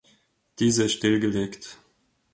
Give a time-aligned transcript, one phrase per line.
[0.57, 1.77] Diese ist stillgelegt.